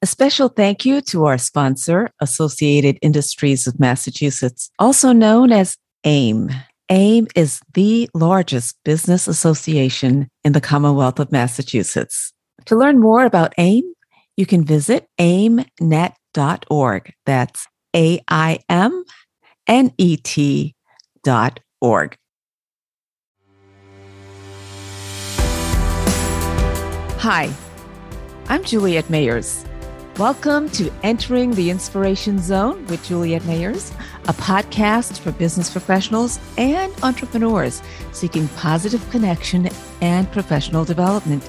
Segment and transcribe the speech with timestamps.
[0.00, 6.50] A special thank you to our sponsor, Associated Industries of Massachusetts, also known as AIM.
[6.88, 12.32] AIM is the largest business association in the Commonwealth of Massachusetts.
[12.66, 13.92] To learn more about AIM,
[14.36, 17.12] you can visit aimnet.org.
[17.26, 19.04] That's A I M
[19.66, 20.76] N E T
[21.24, 22.16] dot org.
[27.18, 27.52] Hi,
[28.48, 29.64] I'm Juliette Mayers.
[30.18, 33.92] Welcome to Entering the Inspiration Zone with Juliette Mayers,
[34.24, 37.80] a podcast for business professionals and entrepreneurs
[38.10, 39.68] seeking positive connection
[40.00, 41.48] and professional development.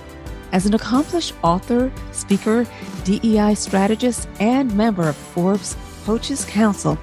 [0.52, 2.68] As an accomplished author, speaker,
[3.06, 6.96] DEI strategist, and member of Forbes Coaches Council,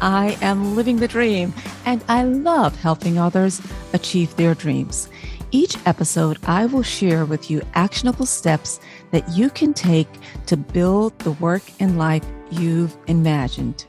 [0.00, 1.54] I am living the dream
[1.86, 3.62] and I love helping others
[3.92, 5.08] achieve their dreams.
[5.54, 10.08] Each episode, I will share with you actionable steps that you can take
[10.46, 13.84] to build the work and life you've imagined.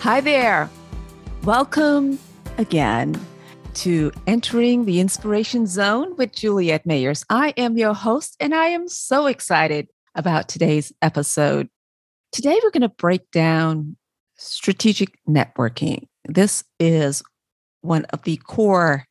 [0.00, 0.70] Hi there.
[1.42, 2.18] Welcome
[2.56, 3.20] again
[3.74, 7.26] to Entering the Inspiration Zone with Juliette Mayers.
[7.28, 11.68] I am your host, and I am so excited about today's episode.
[12.32, 13.98] Today, we're going to break down
[14.38, 16.06] strategic networking.
[16.26, 17.22] This is
[17.82, 19.04] one of the core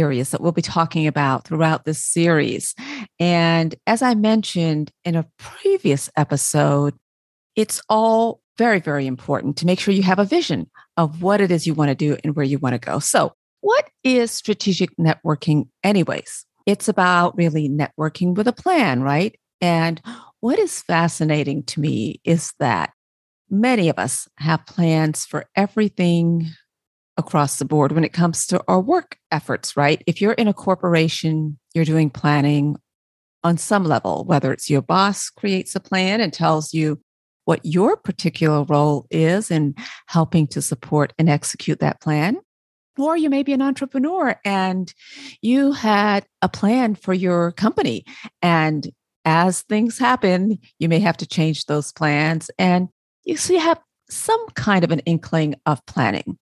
[0.00, 2.74] areas that we'll be talking about throughout this series.
[3.18, 6.94] And as I mentioned in a previous episode,
[7.54, 11.50] it's all very, very important to make sure you have a vision of what it
[11.50, 12.98] is you want to do and where you want to go.
[12.98, 16.44] So, what is strategic networking, anyways?
[16.66, 19.38] It's about really networking with a plan, right?
[19.60, 20.00] And
[20.40, 22.92] what is fascinating to me is that
[23.50, 26.48] many of us have plans for everything
[27.16, 30.02] across the board when it comes to our work efforts, right?
[30.06, 32.76] If you're in a corporation, you're doing planning
[33.42, 37.00] on some level, whether it's your boss creates a plan and tells you
[37.44, 39.74] what your particular role is in
[40.06, 42.38] helping to support and execute that plan.
[42.98, 44.92] Or you may be an entrepreneur and
[45.42, 48.04] you had a plan for your company.
[48.42, 48.90] And
[49.24, 52.50] as things happen, you may have to change those plans.
[52.58, 52.88] And
[53.24, 56.38] you see, have some kind of an inkling of planning.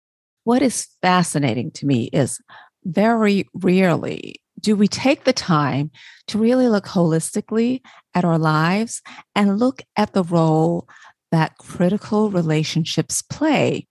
[0.45, 2.41] What is fascinating to me is
[2.85, 5.91] very rarely do we take the time
[6.27, 7.81] to really look holistically
[8.15, 9.03] at our lives
[9.35, 10.89] and look at the role
[11.31, 13.87] that critical relationships play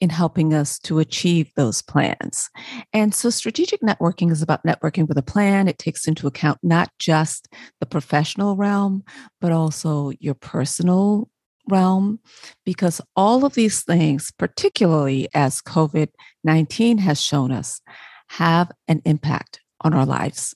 [0.00, 2.50] in helping us to achieve those plans.
[2.92, 5.68] And so strategic networking is about networking with a plan.
[5.68, 7.48] It takes into account not just
[7.80, 9.04] the professional realm,
[9.40, 11.30] but also your personal
[11.68, 12.20] realm
[12.64, 16.08] because all of these things, particularly as COVID
[16.44, 17.80] 19 has shown us,
[18.28, 20.54] have an impact on our lives.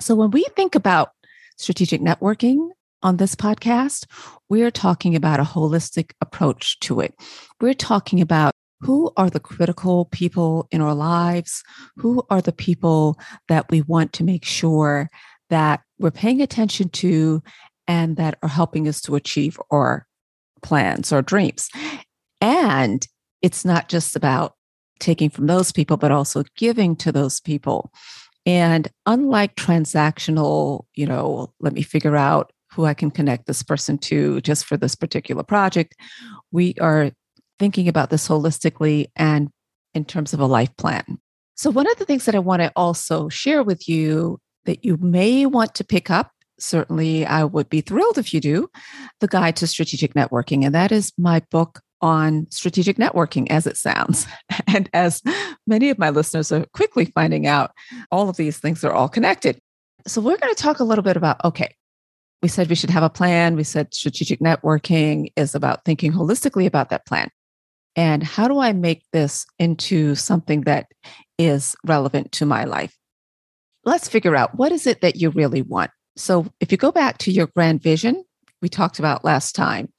[0.00, 1.10] So when we think about
[1.56, 2.68] strategic networking
[3.02, 4.06] on this podcast,
[4.48, 7.14] we're talking about a holistic approach to it.
[7.60, 11.62] We're talking about who are the critical people in our lives?
[11.96, 15.08] Who are the people that we want to make sure
[15.50, 17.42] that we're paying attention to
[17.88, 20.06] and that are helping us to achieve our
[20.62, 21.68] plans or dreams.
[22.40, 23.06] And
[23.42, 24.54] it's not just about
[25.00, 27.92] taking from those people, but also giving to those people.
[28.46, 33.98] And unlike transactional, you know, let me figure out who I can connect this person
[33.98, 35.94] to just for this particular project,
[36.52, 37.10] we are
[37.58, 39.50] thinking about this holistically and
[39.94, 41.18] in terms of a life plan.
[41.54, 44.96] So, one of the things that I want to also share with you that you
[44.98, 48.70] may want to pick up certainly I would be thrilled if you do,
[49.20, 50.64] The Guide to Strategic Networking.
[50.64, 54.26] And that is my book on strategic networking as it sounds.
[54.66, 55.22] And as
[55.66, 57.70] many of my listeners are quickly finding out,
[58.10, 59.58] all of these things are all connected.
[60.06, 61.74] So we're going to talk a little bit about okay,
[62.42, 63.56] we said we should have a plan.
[63.56, 67.30] We said strategic networking is about thinking holistically about that plan.
[67.96, 70.86] And how do I make this into something that
[71.38, 72.94] is relevant to my life?
[73.84, 75.90] Let's figure out what is it that you really want?
[76.18, 78.24] So if you go back to your grand vision,
[78.60, 79.92] we talked about last time,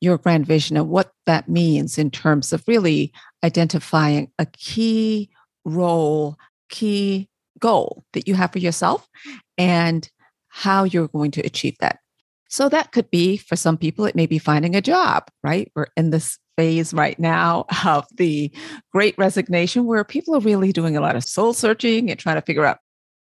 [0.00, 5.30] your grand vision and what that means in terms of really identifying a key
[5.64, 6.36] role,
[6.68, 7.28] key
[7.58, 9.08] goal that you have for yourself
[9.56, 10.10] and
[10.48, 12.00] how you're going to achieve that.
[12.48, 15.72] So that could be for some people, it may be finding a job, right?
[15.74, 18.52] We're in this phase right now of the
[18.92, 22.42] great resignation where people are really doing a lot of soul searching and trying to
[22.42, 22.78] figure out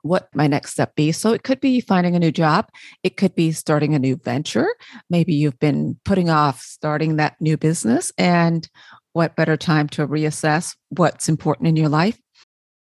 [0.04, 1.12] what my next step be.
[1.12, 2.68] So it could be finding a new job.
[3.02, 4.68] It could be starting a new venture.
[5.08, 8.68] Maybe you've been putting off starting that new business and
[9.14, 12.18] what better time to reassess what's important in your life.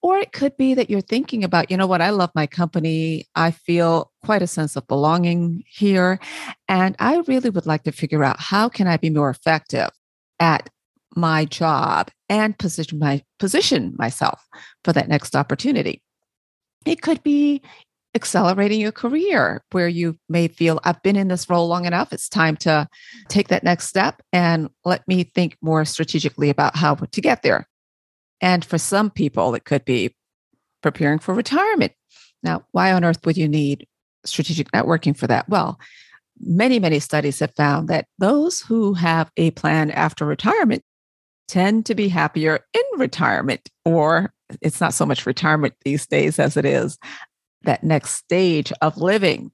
[0.03, 3.29] Or it could be that you're thinking about, you know what, I love my company.
[3.37, 6.19] I feel quite a sense of belonging here.
[6.69, 9.91] And I really would like to figure out how can I be more effective
[10.41, 10.69] at
[11.15, 14.45] my job and position my position myself
[14.83, 16.03] for that next opportunity.
[16.85, 17.63] It could be
[18.15, 22.13] accelerating your career where you may feel I've been in this role long enough.
[22.13, 22.87] It's time to
[23.29, 27.67] take that next step and let me think more strategically about how to get there.
[28.41, 30.15] And for some people, it could be
[30.83, 31.93] preparing for retirement.
[32.43, 33.87] Now, why on earth would you need
[34.25, 35.49] strategic networking for that?
[35.49, 35.79] Well,
[36.41, 40.83] many, many studies have found that those who have a plan after retirement
[41.49, 46.57] tend to be happier in retirement, or it's not so much retirement these days as
[46.57, 46.99] it is
[47.63, 49.51] that next stage of living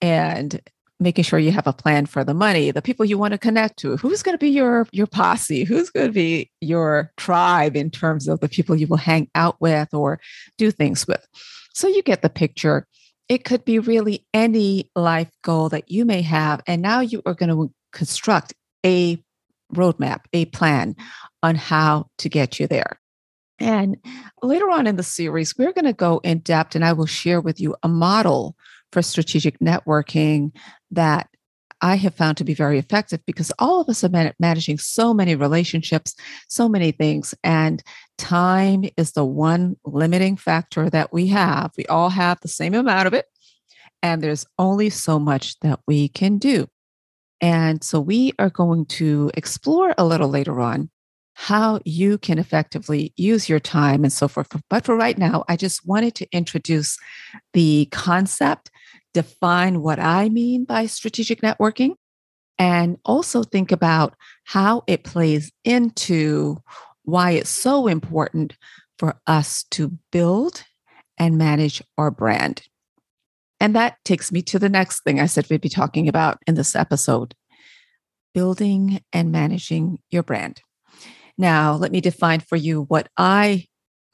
[0.00, 0.60] and
[1.00, 3.78] making sure you have a plan for the money the people you want to connect
[3.78, 3.96] to.
[3.96, 5.64] Who's going to be your your posse?
[5.64, 9.60] Who's going to be your tribe in terms of the people you will hang out
[9.60, 10.20] with or
[10.58, 11.26] do things with?
[11.72, 12.86] So you get the picture.
[13.28, 17.34] It could be really any life goal that you may have and now you are
[17.34, 18.54] going to construct
[18.84, 19.22] a
[19.72, 20.96] roadmap a plan
[21.42, 22.99] on how to get you there
[23.60, 23.96] and
[24.42, 27.40] later on in the series, we're going to go in depth and I will share
[27.40, 28.56] with you a model
[28.90, 30.52] for strategic networking
[30.90, 31.28] that
[31.82, 35.34] I have found to be very effective because all of us are managing so many
[35.34, 36.14] relationships,
[36.48, 37.82] so many things, and
[38.18, 41.72] time is the one limiting factor that we have.
[41.78, 43.26] We all have the same amount of it,
[44.02, 46.68] and there's only so much that we can do.
[47.40, 50.90] And so we are going to explore a little later on
[51.40, 54.46] how you can effectively use your time and so forth.
[54.68, 56.98] But for right now, I just wanted to introduce
[57.54, 58.70] the concept,
[59.14, 61.94] define what I mean by strategic networking,
[62.58, 64.14] and also think about
[64.44, 66.58] how it plays into
[67.04, 68.54] why it's so important
[68.98, 70.64] for us to build
[71.16, 72.60] and manage our brand.
[73.60, 76.54] And that takes me to the next thing I said we'd be talking about in
[76.54, 77.34] this episode
[78.34, 80.60] building and managing your brand.
[81.38, 83.66] Now, let me define for you what I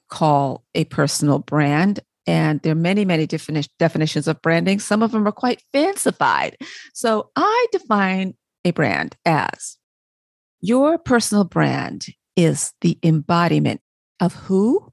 [0.09, 2.01] call a personal brand.
[2.27, 4.81] And there are many, many defini- definitions of branding.
[4.81, 6.57] Some of them are quite fancified.
[6.93, 8.35] So I define
[8.65, 9.79] a brand as
[10.61, 13.81] your personal brand is the embodiment
[14.21, 14.93] of who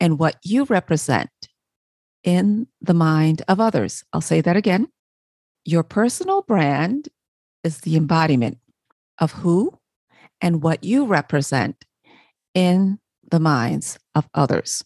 [0.00, 1.30] and what you represent
[2.22, 4.04] in the mind of others.
[4.12, 4.88] I'll say that again.
[5.64, 7.08] Your personal brand
[7.64, 8.58] is the embodiment
[9.18, 9.78] of who
[10.40, 11.84] and what you represent
[12.54, 12.98] in
[13.30, 14.84] the minds of others.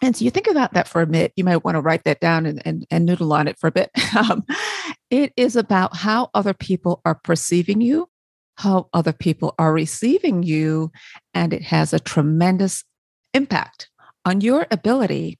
[0.00, 1.32] And so you think about that for a minute.
[1.36, 3.72] You might want to write that down and, and, and noodle on it for a
[3.72, 3.90] bit.
[4.16, 4.44] Um,
[5.10, 8.08] it is about how other people are perceiving you,
[8.56, 10.90] how other people are receiving you,
[11.34, 12.84] and it has a tremendous
[13.32, 13.88] impact
[14.24, 15.38] on your ability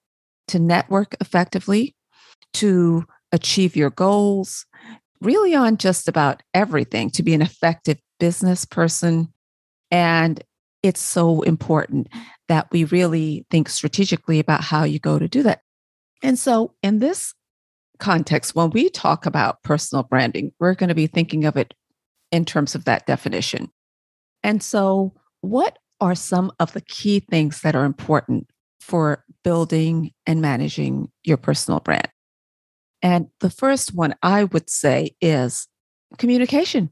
[0.49, 1.95] to network effectively,
[2.55, 4.65] to achieve your goals,
[5.21, 9.33] really on just about everything, to be an effective business person.
[9.91, 10.43] And
[10.83, 12.09] it's so important
[12.49, 15.63] that we really think strategically about how you go to do that.
[16.23, 17.35] And so, in this
[17.99, 21.75] context, when we talk about personal branding, we're going to be thinking of it
[22.31, 23.71] in terms of that definition.
[24.43, 28.49] And so, what are some of the key things that are important
[28.81, 32.09] for building and managing your personal brand?
[33.03, 35.69] And the first one I would say is
[36.19, 36.91] communication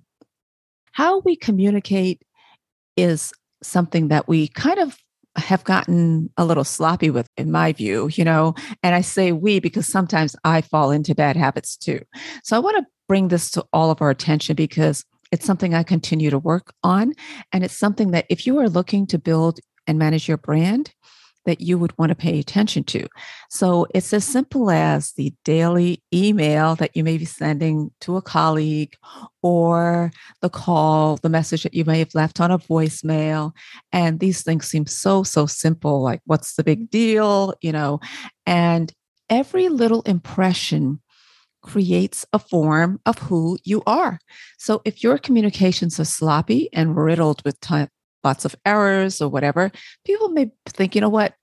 [0.97, 2.23] how we communicate
[2.97, 3.31] is
[3.63, 4.97] something that we kind of
[5.37, 8.55] have gotten a little sloppy with, in my view, you know.
[8.83, 12.01] And I say we because sometimes I fall into bad habits too.
[12.43, 15.83] So I want to bring this to all of our attention because it's something I
[15.83, 17.13] continue to work on.
[17.53, 20.95] And it's something that if you are looking to build and manage your brand,
[21.47, 23.07] that you would want to pay attention to.
[23.49, 28.23] So it's as simple as the daily email that you may be sending to a
[28.23, 28.95] colleague
[29.43, 30.11] or
[30.43, 33.53] the call, the message that you may have left on a voicemail.
[33.93, 37.55] And these things seem so, so simple like, what's the big deal?
[37.63, 38.01] You know,
[38.45, 38.93] and
[39.31, 41.01] every little impression
[41.63, 44.21] creates a form of who you are.
[44.59, 47.89] So if your communications are sloppy and riddled with t-
[48.25, 49.71] lots of errors or whatever,
[50.05, 51.35] people may think, you know what,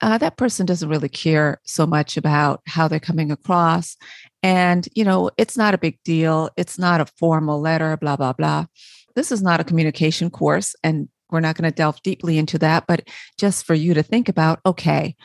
[0.00, 3.96] uh, that person doesn't really care so much about how they're coming across.
[4.42, 6.50] And, you know, it's not a big deal.
[6.56, 8.66] It's not a formal letter, blah, blah, blah.
[9.16, 10.76] This is not a communication course.
[10.84, 12.86] And we're not going to delve deeply into that.
[12.86, 13.08] But
[13.38, 15.16] just for you to think about, okay,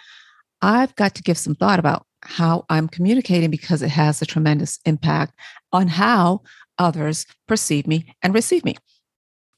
[0.62, 4.80] I've got to give some thought about how I'm communicating because it has a tremendous
[4.86, 5.34] impact
[5.72, 6.42] on how
[6.80, 8.78] others perceive me and receive me.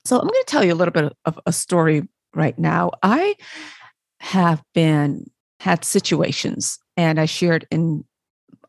[0.06, 2.92] So I'm going to tell you a little bit of a story right now.
[3.02, 3.36] I
[4.20, 5.26] have been
[5.60, 8.06] had situations, and I shared in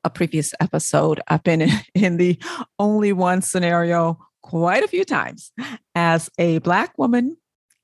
[0.07, 2.39] a previous episode, I've been in the
[2.79, 5.53] only one scenario quite a few times
[5.95, 7.37] as a Black woman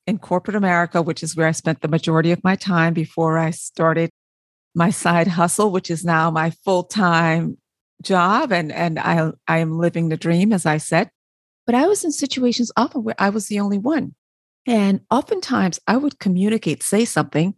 [0.06, 3.50] in corporate America, which is where I spent the majority of my time before I
[3.50, 4.10] started
[4.74, 7.58] my side hustle, which is now my full time
[8.02, 8.52] job.
[8.52, 11.10] And, and I, I am living the dream, as I said.
[11.72, 14.14] But I was in situations often where I was the only one.
[14.66, 17.54] And oftentimes I would communicate, say something,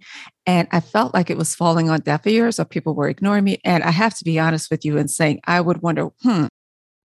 [0.47, 3.59] and I felt like it was falling on deaf ears or people were ignoring me.
[3.65, 6.45] And I have to be honest with you in saying, I would wonder, hmm,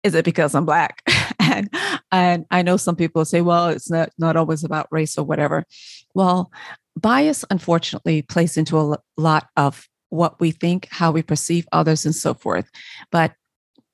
[0.03, 1.01] is it because I'm black?
[1.39, 1.73] and
[2.11, 5.65] and I know some people say, well, it's not not always about race or whatever.
[6.13, 6.51] Well,
[6.95, 12.13] bias unfortunately plays into a lot of what we think, how we perceive others, and
[12.13, 12.69] so forth.
[13.11, 13.33] But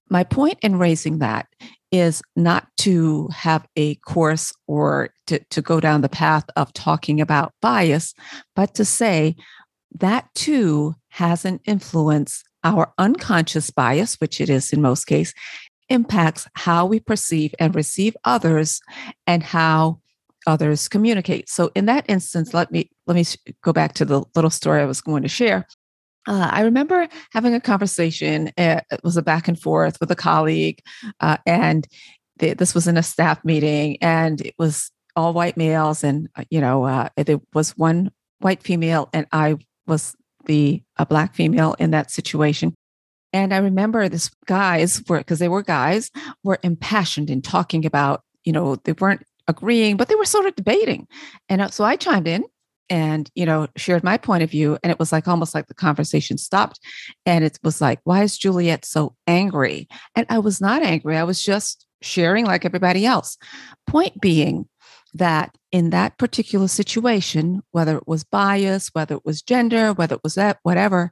[0.09, 1.47] my point in raising that
[1.91, 7.21] is not to have a course or to, to go down the path of talking
[7.21, 8.13] about bias,
[8.55, 9.35] but to say
[9.99, 12.43] that too has an influence.
[12.63, 15.35] Our unconscious bias, which it is in most cases,
[15.89, 18.81] impacts how we perceive and receive others
[19.27, 19.99] and how
[20.47, 21.49] others communicate.
[21.49, 23.25] So in that instance, let me let me
[23.61, 25.67] go back to the little story I was going to share.
[26.27, 28.47] Uh, I remember having a conversation.
[28.57, 30.81] Uh, it was a back and forth with a colleague,
[31.19, 31.87] uh, and
[32.37, 36.59] this was in a staff meeting, and it was all white males, and uh, you
[36.59, 40.15] know, uh, there was one white female, and I was
[40.45, 42.73] the a black female in that situation.
[43.33, 46.09] And I remember this guys were because they were guys
[46.43, 50.55] were impassioned in talking about, you know, they weren't agreeing, but they were sort of
[50.55, 51.07] debating.
[51.49, 52.45] And uh, so I chimed in
[52.89, 55.73] and you know shared my point of view and it was like almost like the
[55.73, 56.79] conversation stopped
[57.25, 59.87] and it was like why is juliette so angry?
[60.15, 63.37] And i was not angry i was just sharing like everybody else.
[63.87, 64.67] Point being
[65.13, 70.23] that in that particular situation whether it was bias whether it was gender whether it
[70.23, 71.09] was that whatever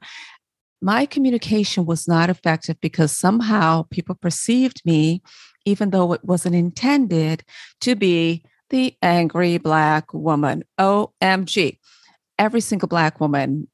[0.82, 5.22] my communication was not effective because somehow people perceived me
[5.64, 7.42] even though it wasn't intended
[7.80, 10.64] to be the angry black woman.
[10.78, 11.78] OMG.
[12.38, 13.68] Every single black woman,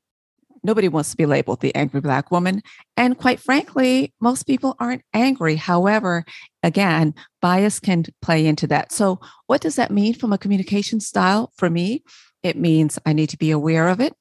[0.63, 2.63] nobody wants to be labeled the angry black woman.
[2.97, 5.57] And quite frankly, most people aren't angry.
[5.57, 6.25] However,
[6.63, 8.93] again, bias can play into that.
[8.93, 12.03] So, what does that mean from a communication style for me?
[12.43, 14.15] It means I need to be aware of it.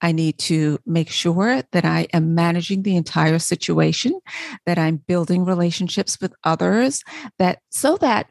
[0.00, 4.18] I need to make sure that I am managing the entire situation,
[4.66, 7.02] that I'm building relationships with others,
[7.38, 8.28] that so that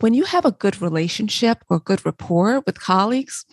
[0.00, 3.44] when you have a good relationship or good rapport with colleagues,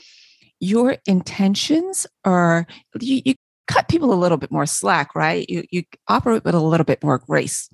[0.59, 2.65] your intentions are
[2.99, 3.35] you, you
[3.67, 5.49] cut people a little bit more slack, right?
[5.49, 7.69] You you operate with a little bit more grace.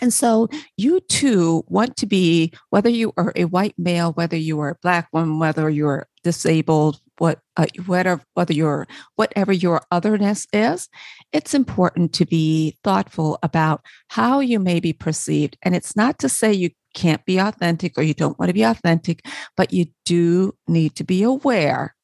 [0.00, 4.58] And so you too want to be, whether you are a white male, whether you
[4.60, 10.46] are a black woman, whether you're disabled, what uh, whatever whether you're whatever your otherness
[10.52, 10.88] is,
[11.32, 15.56] it's important to be thoughtful about how you may be perceived.
[15.62, 18.62] And it's not to say you can't be authentic or you don't want to be
[18.62, 21.94] authentic, but you do need to be aware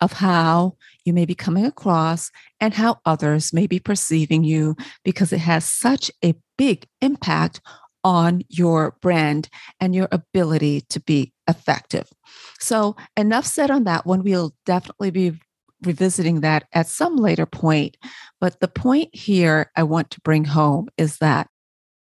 [0.00, 2.30] of how you may be coming across
[2.60, 7.60] and how others may be perceiving you because it has such a big impact
[8.04, 9.48] on your brand
[9.80, 12.10] and your ability to be effective.
[12.58, 14.22] So, enough said on that one.
[14.22, 15.38] We'll definitely be
[15.82, 17.96] revisiting that at some later point.
[18.40, 21.48] But the point here I want to bring home is that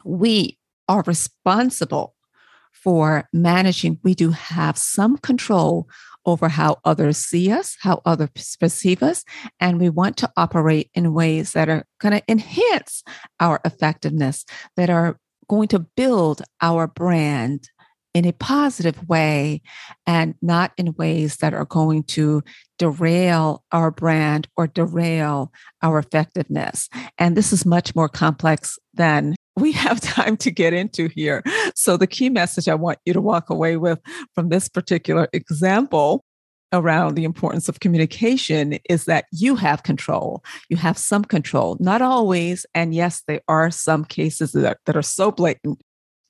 [0.06, 2.16] we are responsible
[2.74, 5.90] for managing, we do have some control
[6.26, 9.24] over how others see us, how others perceive us,
[9.60, 13.04] and we want to operate in ways that are going to enhance
[13.40, 15.18] our effectiveness, that are
[15.50, 17.70] going to build our brand
[18.14, 19.62] in a positive way
[20.08, 22.42] and not in ways that are going to
[22.80, 25.52] derail our brand or derail
[25.84, 26.90] our effectiveness.
[27.20, 31.44] And this is much more complex than we have time to get into here.
[31.76, 34.00] So, the key message I want you to walk away with
[34.34, 36.24] from this particular example
[36.74, 40.44] around the importance of communication is that you have control.
[40.70, 42.66] You have some control, not always.
[42.74, 45.82] And yes, there are some cases that are, that are so blatant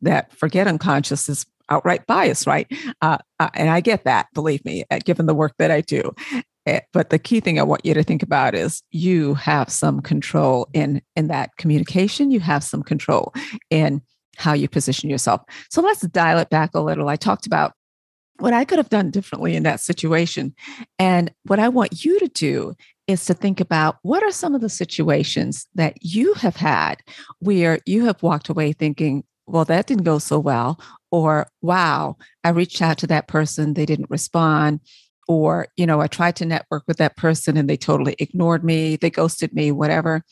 [0.01, 2.71] that forget unconscious is outright bias, right?
[3.01, 6.13] Uh, uh, and I get that, believe me, uh, given the work that I do.
[6.65, 10.01] Eh, but the key thing I want you to think about is you have some
[10.01, 12.29] control in in that communication.
[12.29, 13.33] You have some control
[13.69, 14.01] in
[14.35, 15.41] how you position yourself.
[15.71, 17.09] So let's dial it back a little.
[17.09, 17.73] I talked about
[18.39, 20.53] what I could have done differently in that situation.
[20.99, 22.75] And what I want you to do
[23.07, 27.01] is to think about what are some of the situations that you have had
[27.39, 30.79] where you have walked away thinking, well, that didn't go so well,
[31.09, 34.81] or wow, I reached out to that person, they didn't respond,
[35.27, 38.95] or you know i tried to network with that person and they totally ignored me
[38.95, 40.23] they ghosted me whatever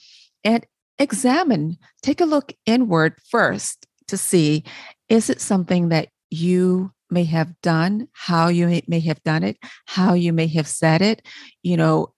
[0.44, 0.66] and
[0.98, 4.64] examine take a look inward first to see
[5.10, 10.14] is it something that you may have done how you may have done it how
[10.14, 11.26] you may have said it
[11.64, 12.14] you know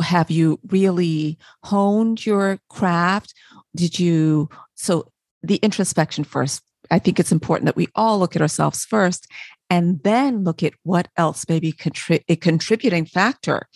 [0.00, 3.34] have you really honed your craft
[3.76, 5.06] did you so
[5.42, 9.26] the introspection first i think it's important that we all look at ourselves first
[9.70, 13.66] and then look at what else may be contri- a contributing factor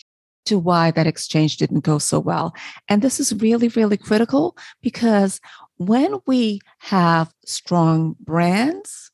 [0.47, 2.55] to why that exchange didn't go so well.
[2.89, 5.41] And this is really, really critical because
[5.77, 9.11] when we have strong brands,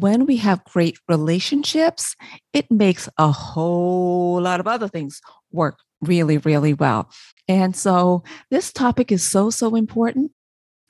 [0.00, 2.14] when we have great relationships,
[2.52, 5.20] it makes a whole lot of other things
[5.52, 7.10] work really, really well.
[7.48, 10.32] And so this topic is so, so important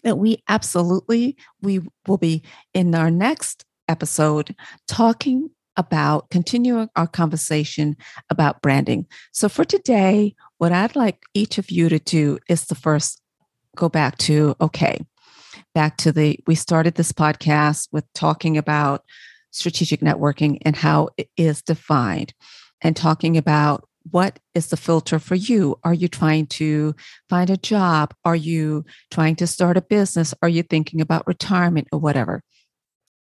[0.03, 2.43] that we absolutely we will be
[2.75, 4.55] in our next episode
[4.87, 7.97] talking about continuing our conversation
[8.31, 9.07] about branding.
[9.33, 13.21] So for today, what I'd like each of you to do is to first
[13.77, 15.01] go back to okay,
[15.77, 19.05] back to the we started this podcast with talking about
[19.51, 22.33] strategic networking and how it is defined
[22.81, 25.79] and talking about what is the filter for you?
[25.85, 26.95] Are you trying to
[27.29, 28.15] find a job?
[28.25, 30.33] Are you trying to start a business?
[30.41, 32.41] Are you thinking about retirement or whatever?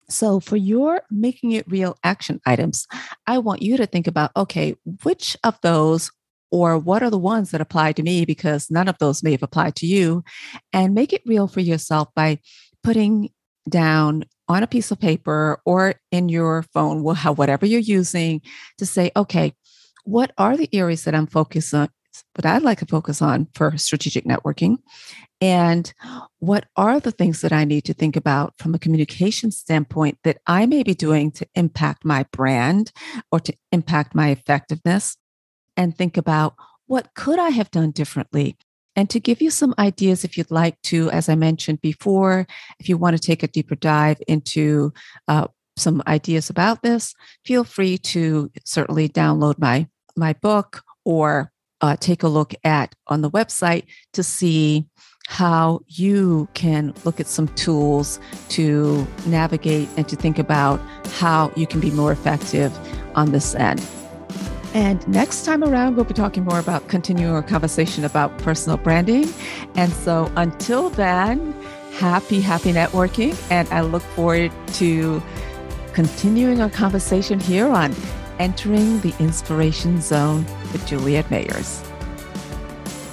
[0.07, 2.88] So, for your making it real action items,
[3.27, 6.09] I want you to think about okay, which of those
[6.55, 9.43] or what are the ones that apply to me because none of those may have
[9.43, 10.24] applied to you,
[10.71, 12.39] and make it real for yourself by
[12.81, 13.29] putting
[13.67, 18.41] down on a piece of paper or in your phone, whatever you're using,
[18.77, 19.53] to say, okay,
[20.05, 21.89] what are the areas that I'm focused on,
[22.35, 24.77] what I'd like to focus on for strategic networking?
[25.41, 25.93] And
[26.39, 30.38] what are the things that I need to think about from a communication standpoint that
[30.47, 32.93] I may be doing to impact my brand
[33.29, 35.17] or to impact my effectiveness?
[35.77, 36.55] And think about
[36.88, 38.58] what could I have done differently?
[38.96, 42.48] And to give you some ideas, if you'd like to, as I mentioned before,
[42.79, 44.94] if you want to take a deeper dive into
[45.27, 47.13] uh, some ideas about this,
[47.46, 53.22] feel free to certainly download my my book or uh, take a look at on
[53.22, 53.83] the website
[54.14, 54.88] to see
[55.27, 60.79] how you can look at some tools to navigate and to think about
[61.16, 62.72] how you can be more effective
[63.16, 63.85] on this end.
[64.75, 69.33] And next time around, we'll be talking more about continuing our conversation about personal branding.
[69.75, 71.53] And so until then,
[71.94, 73.42] happy, happy networking.
[73.50, 75.24] And I look forward to
[75.94, 77.96] continuing our conversation here on
[78.38, 81.79] Entering the Inspiration Zone with Juliette Mayers.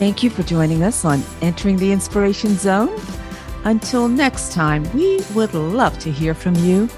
[0.00, 3.00] Thank you for joining us on Entering the Inspiration Zone.
[3.62, 6.88] Until next time, we would love to hear from you.